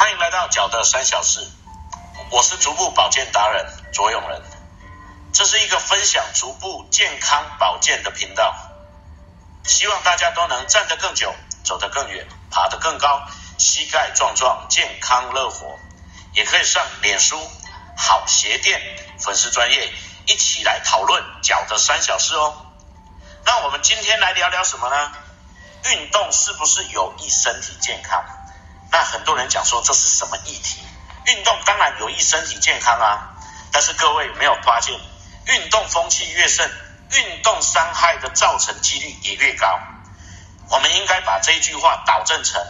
[0.00, 1.46] 欢迎来到脚的三小时，
[2.30, 4.42] 我是足部保健达人卓永仁，
[5.30, 8.56] 这是一个分享足部健康保健的频道，
[9.62, 11.34] 希望大家都能站得更久，
[11.64, 13.28] 走得更远，爬得更高，
[13.58, 15.78] 膝盖壮壮，健康乐活，
[16.32, 17.38] 也可以上脸书
[17.94, 18.80] 好鞋店
[19.18, 19.92] 粉丝专业
[20.24, 22.72] 一起来讨论脚的三小时哦。
[23.44, 25.12] 那我们今天来聊聊什么呢？
[25.90, 28.24] 运动是不是有益身体健康？
[28.90, 30.80] 那很多人讲说这是什么议题？
[31.26, 33.36] 运动当然有益身体健康啊，
[33.72, 34.98] 但是各位有没有发现，
[35.46, 36.68] 运动风气越盛，
[37.12, 39.78] 运动伤害的造成几率也越高。
[40.70, 42.60] 我们应该把这一句话导正成：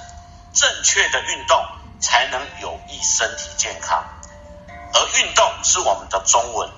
[0.53, 1.65] 正确的运动
[2.01, 4.05] 才能有益身体健康。
[4.93, 6.71] 而运动是我们的中文，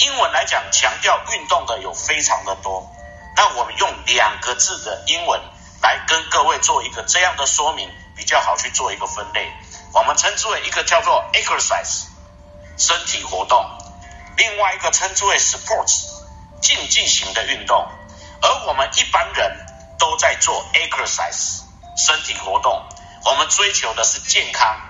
[0.00, 2.90] 英文来讲强调运动的有非常的多。
[3.36, 5.40] 那我们用两个字的英文
[5.82, 7.90] 来跟各位做一个这样的说明。
[8.16, 9.52] 比较好去做一个分类，
[9.92, 12.06] 我们称之为一个叫做 exercise
[12.78, 13.62] 身体活动，
[14.38, 16.06] 另外一个称之为 sports
[16.62, 17.86] 竞技型的运动，
[18.40, 19.66] 而我们一般人
[19.98, 21.60] 都在做 exercise
[21.98, 22.82] 身体活动，
[23.26, 24.80] 我们追求的是健康，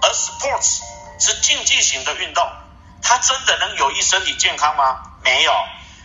[0.00, 0.82] 而 sports
[1.18, 2.48] 是竞技型的运动，
[3.02, 5.02] 它真的能有益身体健康吗？
[5.24, 5.52] 没有，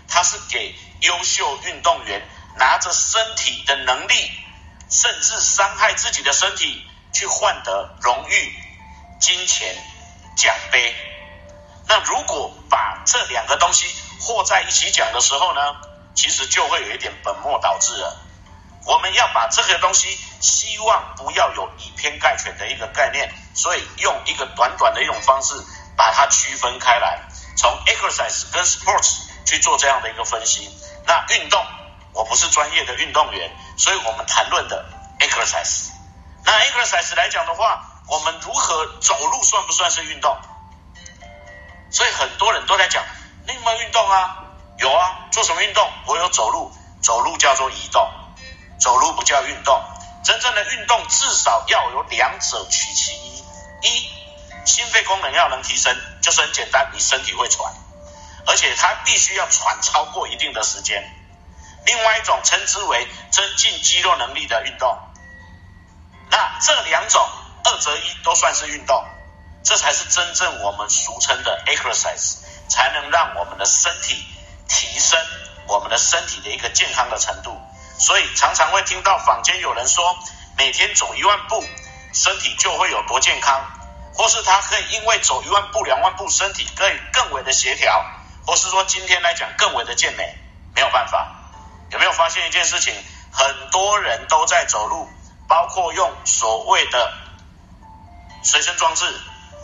[0.07, 4.31] 它是给优秀运动员拿着身体的能力。
[4.91, 6.83] 甚至伤害自己的身体
[7.13, 8.53] 去换得荣誉、
[9.21, 9.75] 金钱、
[10.35, 10.95] 奖杯。
[11.87, 13.85] 那如果把这两个东西
[14.19, 15.61] 和在一起讲的时候呢，
[16.15, 18.19] 其实就会有一点本末倒置了。
[18.83, 25.53] 我们要把这个东西，希望不要有以偏概全的一个概念，所以用一个短短的一种方式
[25.95, 27.21] 把它区分开来，
[27.55, 30.67] 从 exercise 跟 sports 去做这样的一个分析。
[31.05, 31.63] 那运动。
[32.19, 34.85] 我不是专业的运动员，所以我们谈论的
[35.19, 35.91] exercise。
[36.43, 40.37] 那 exercise 来讲的话，我们如何走路算不算是运动？
[41.89, 43.05] 所以很多人都在讲，
[43.47, 44.35] 你有没有运动啊？
[44.79, 45.89] 有啊，做什么运动？
[46.07, 48.05] 我有走路，走路叫做移动，
[48.81, 49.81] 走路不叫运动。
[50.25, 53.43] 真正的运动至少要有两者取其一：
[53.87, 54.09] 一，
[54.65, 57.73] 心肺功能要能提升，就是很简单，你身体会喘，
[58.45, 61.15] 而且它必须要喘超过一定的时间。
[61.89, 64.95] 另外一种称之为增进肌肉能力的运动，
[66.29, 67.27] 那这两种
[67.63, 69.03] 二择一都算是运动，
[69.63, 74.23] 这才是真正我们俗称的 exercise，才能让我们的身体
[74.67, 75.19] 提升
[75.65, 77.59] 我们的身体的一个健康的程度。
[77.97, 80.15] 所以常常会听到坊间有人说，
[80.57, 81.65] 每天走一万步，
[82.13, 83.65] 身体就会有多健康，
[84.13, 88.05] 或是他可以因为走一万步、两万步，身体可以更为的协调，
[88.45, 90.37] 或是说今天来讲更为的健美，
[90.75, 91.35] 没有办法。
[91.91, 92.93] 有没有发现一件事情？
[93.31, 95.07] 很多人都在走路，
[95.47, 97.13] 包括用所谓的
[98.43, 99.05] 随身装置，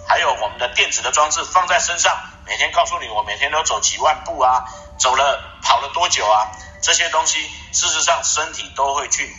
[0.07, 2.15] 还有我们的电子的装置放在身上，
[2.45, 4.65] 每天告诉你我每天都走几万步啊，
[4.99, 6.51] 走了跑了多久啊？
[6.81, 7.41] 这些东西
[7.73, 9.35] 事实上身体都会去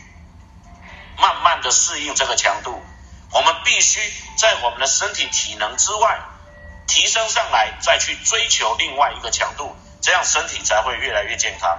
[1.17, 2.83] 慢慢的适应这个强度。
[3.31, 4.01] 我们必须
[4.37, 6.19] 在我们的身体体能之外
[6.89, 11.79] 提升上来，再去追求另外一个强度，这样身体才会越来越健康。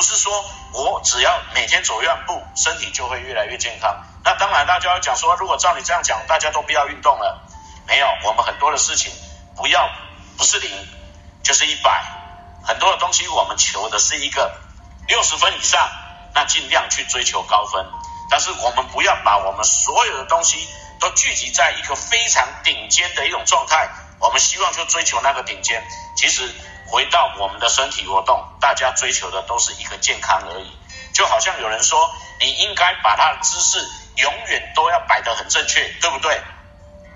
[0.00, 0.32] 不是说
[0.72, 4.02] 我只要每天走一万步，身体就会越来越健康。
[4.24, 7.46] 那当然，大家要讲说，如果照你这样讲，大家都不要运动了。
[7.86, 9.12] 没有，我们很多的事情
[9.54, 9.90] 不要
[10.38, 10.70] 不是零
[11.42, 12.02] 就是一百，
[12.64, 14.50] 很多的东西我们求的是一个
[15.06, 15.86] 六十分以上，
[16.32, 17.84] 那尽量去追求高分。
[18.30, 20.66] 但是我们不要把我们所有的东西
[20.98, 25.86] 都聚集在一个非常顶尖的一种状态，我们希望就追求那个顶尖，
[26.16, 26.50] 其实。
[26.90, 30.76] 回到我们的身体活动，大家追求的都是一个健康而已。
[31.12, 33.78] 就好像有人说，你应该把他的姿势
[34.16, 36.40] 永远都要摆得很正确，对不对？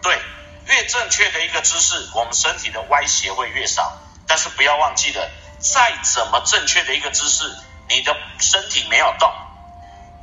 [0.00, 0.18] 对，
[0.66, 3.98] 越正确的一个姿势，我们身体的歪斜会越少。
[4.26, 7.44] 但是不要忘记了，再怎么正确的一个姿势，
[7.88, 9.30] 你的身体没有动，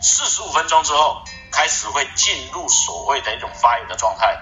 [0.02, 4.40] 四十五分钟之后，开始会进入所谓的一种发炎的状态，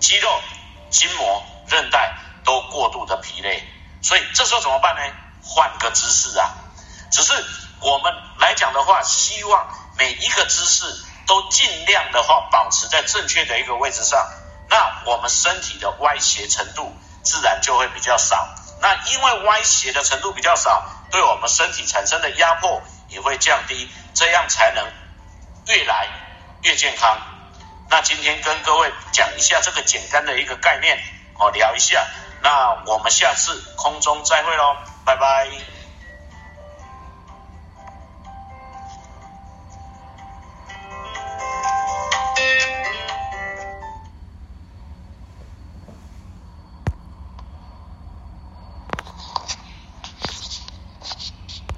[0.00, 0.40] 肌肉、
[0.90, 3.62] 筋膜、韧带都过度的疲累。
[4.06, 5.02] 所以这时候怎么办呢？
[5.42, 6.54] 换个姿势啊！
[7.10, 7.32] 只是
[7.80, 9.66] 我们来讲的话，希望
[9.98, 10.84] 每一个姿势
[11.26, 14.24] 都尽量的话保持在正确的一个位置上，
[14.68, 18.48] 那我们身体的歪斜程度自然就会比较少。
[18.80, 24.86] 那因为歪斜的程度比较少，对我们身体产生的压迫也会降低，这样才能
[25.66, 26.06] 越来
[26.62, 27.18] 越健康。
[27.90, 30.96] 那今天跟各位讲一下这个简单的一个概念，
[31.40, 32.06] 哦，聊一下。
[32.46, 35.75] 那我们下次空中再会喽，拜拜。